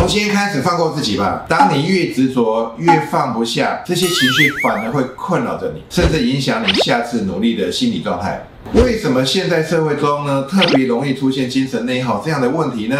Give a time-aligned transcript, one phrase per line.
[0.00, 1.44] 重新开始放过自己吧。
[1.46, 8.46] 当你越执着，越放不下，这些情绪反而会困扰着你，甚至影响你下次努力的心理状态。
[8.72, 12.96] 为什么现在社会中呢，特别容易出现精神内耗这样的问题呢？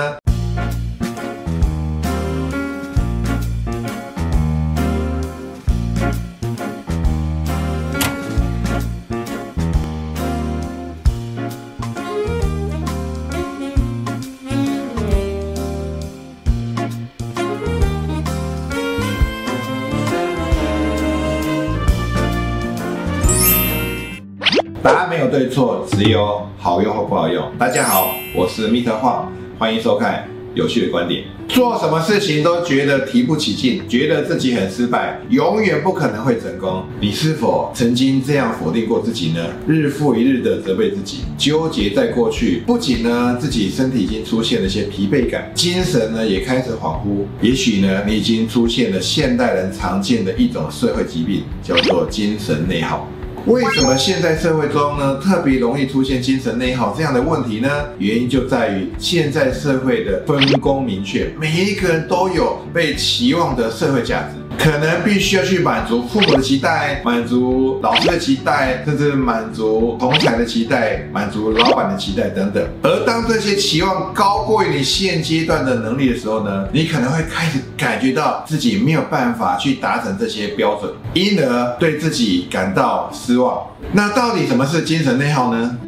[24.83, 27.52] 答案没有对错，只有好用或不好用。
[27.59, 31.25] 大家好，我是密特晃，欢迎收看有趣的观点。
[31.48, 36.83] 做什么事情都觉得提不起劲，觉得自己很失败，永远不可能会成功。
[36.98, 39.48] 你是否曾经这样否定过自己呢？
[39.66, 47.27] 日复一日的责备自己，纠结在过去，不仅呢自己身体已经出现了一些疲惫感，精神呢也开始恍惚。
[47.42, 53.06] 也许呢你已经出现了现代人常见的一种社会疾病，叫做精神内耗。
[53.46, 57.69] 为什么现在社会中呢特别容易出现精神内耗这样的问题呢？
[57.98, 64.39] 原因就在于现在社会的分工明确，每一个人都有被期望的社会价值。
[64.62, 72.62] 可能必须要去满足父母的期待，满足老师的期待，甚至满足同才的期待，满足老板的期待等等。
[72.83, 83.67] 而当这些期望高过于你现阶段的能力的时候呢，你可能会开始感觉到自己没有办法去达成这些标准，因而对自己感到失望。
[83.92, 85.78] 那到底什么是精神内耗呢？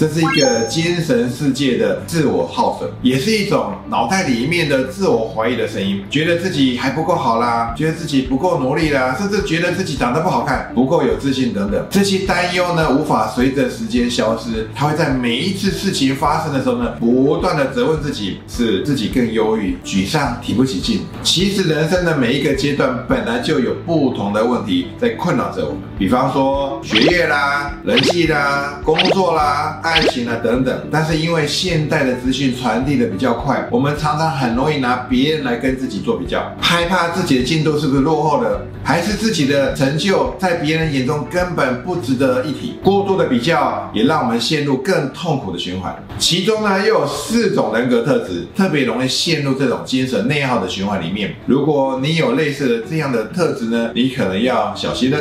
[0.00, 11.86] 这是一个精神世界的自我耗损，也是一种脑袋里面的自我怀疑的声音，觉得自己还不够好啦，觉得自己不够努力啦，甚至觉得自己长得不好看，不够有自信等等。
[11.90, 21.02] 这些担忧呢，无法随着时间消失，它会在每一次事情发生的时候呢，不断的责问自己，使自己更忧郁、沮丧、提不起劲。
[21.22, 29.78] 其实人生的每一个阶段本来就有不同的问题在困扰着我们，比方说学业啦、人际啦、工作啦。
[29.90, 42.78] 爱情啊等等，但是因为现代的资讯传递的比较快，我们常常很容易拿别人来跟自己做比较，害怕自己的进度是不是落后了，还是自己的成就在别人眼中根本不值得一提。
[42.84, 45.92] 过度的比较也让我们陷入更痛苦的循环。
[46.18, 51.34] 其中呢，又有四种人格特质特别容易陷入这种精神内耗的循环里面。
[51.46, 55.18] 如果你有类似的这样的特质呢，你可能要小心了。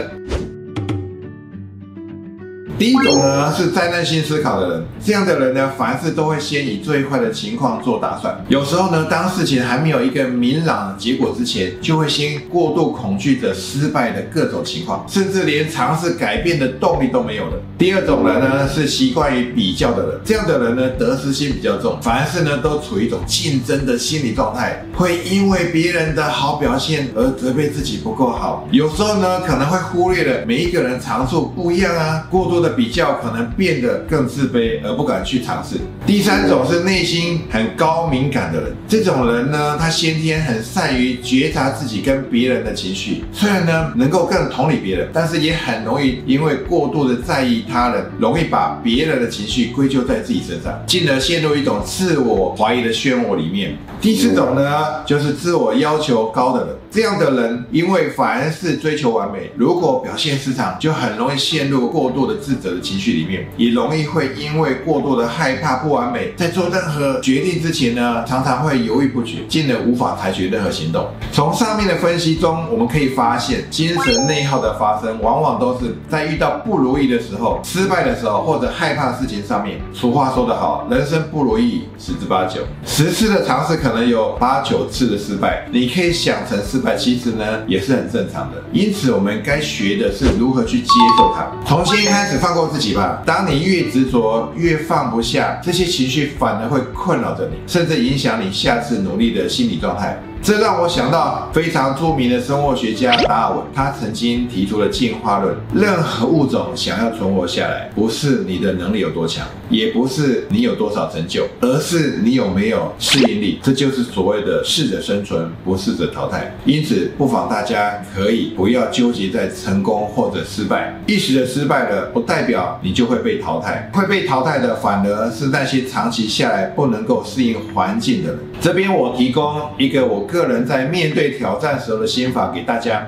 [2.79, 8.41] 第一种呢是灾难性思考的人，这样的人呢，凡事都会先以最坏的情况做打算。
[8.47, 17.57] 有时候呢，当事情还没有一个明朗的结果之前，就会先过度恐惧着失败的各种情况，甚至连尝试改变的动力都没有了。
[17.77, 28.65] 第二种人呢是习惯于比较的人，这样的人呢得失心比较重，凡事呢都处于一种竞争的心理状态，会因为别人的好表现而责备自己不够好。
[28.71, 32.68] 有时候呢可能会忽略了每一个人长处不一样啊，过多的。
[32.75, 35.77] 比较可能变得更自卑，而不敢去尝试。
[36.05, 53.77] 第三种是内心很高敏感的人，这种人呢，他先天很善于觉察自己跟别人的情绪，虽然呢能够更同理别人，但是也很容易因为过度的在意他人，容易把别人的情绪归咎在自己身上，进而陷入一种自我怀疑的漩涡里面。
[54.01, 71.07] 第四种呢，就是自我要求高的人，这样的人因为凡事追求完美，如果表现失常，就很容易陷入过度的自责的情绪里面，也容易会因为过度的害怕不不完美，在做任何决定之前呢，常常会犹豫不决，进而无法采取任何行动。
[71.31, 79.79] 从上面的分析中，我们可以发现，精神内耗的发生，往往都是在遇到不如意的时候、失败的时候，或者害怕的事情上面。
[79.91, 85.67] 俗话说得好，人生不如意十之八九，十次的尝试可能有八九次的失败。
[85.71, 88.61] 你可以想成失败，其实呢也是很正常的。
[88.71, 91.47] 因此，我们该学的是如何去接受它。
[91.65, 93.23] 从新开始，放过自己吧。
[93.25, 100.21] 当你越执着，越放不下，这些这些情绪反而会困扰着你，甚至影响你下次努力的心理状态。
[100.41, 113.59] 这让我想到非常著名的生物学家达尔文，他曾经提出了进化论：任何物种想要存活下来，不是你的能力有多强，也不是你有多少成就，而是你有没有适应力。
[113.61, 116.55] 这就是所谓的适者生存，不适者淘汰。
[116.65, 128.39] 因此，不妨大家可以不要纠结在成功或者失败，一时的失败了，不代表你就会被淘汰，会被淘汰的反而是那些长期下来不能够适应环境的人。
[128.61, 130.28] 这边我提供一个我。
[130.31, 133.07] 个人在面对挑战时候的心法给大家。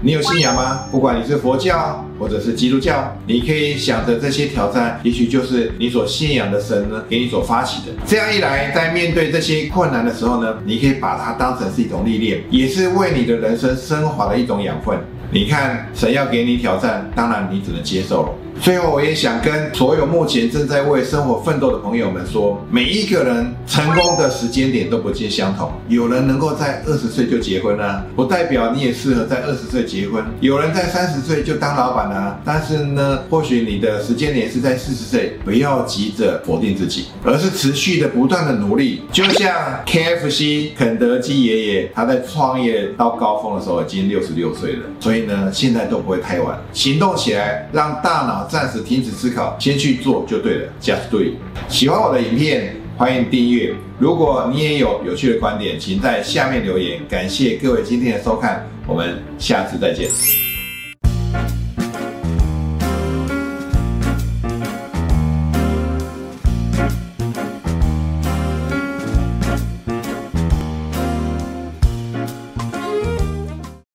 [0.00, 0.84] 你有信仰吗？
[0.92, 7.92] 不管你是佛教或者是基督教，你可以想着这些挑战，也许就是你所信仰的神呢给你所发起的。
[8.06, 14.96] 这样一来，在面对这些困难的时候呢，你可以把它当成是一种历练，也是为你的人生升华的一种养分。
[15.32, 18.28] 你看，神要给你挑战，当然你只能接受了。
[18.60, 25.70] 最后，我也想跟所有目前正在为生活奋斗的朋友们说，每一个人成功的时间点都不尽相同。
[25.88, 30.24] 有人能够在二十岁就结婚呢，不代表你也适合在二十岁结婚。
[30.40, 35.38] 有人在三十岁就当老板呢，但是呢，或许你的时间点是在四十岁。
[35.44, 39.02] 不要急着否定自己，而是持续的不断的努力。
[39.12, 39.54] 就像
[39.86, 48.47] KFC 肯德基爷爷，他在创业到高峰的时候已经六十六岁了，所以呢，现在都不会太晚，行动起来，让大脑。
[48.48, 51.34] 暂时停止思考，先去做就对了，just do it。
[51.68, 53.74] 喜欢我的影片，欢迎订阅。
[53.98, 57.00] 如果你也有有趣的观点，请在下面留言。
[57.08, 60.08] 感谢各位今天的收看，我们下次再见。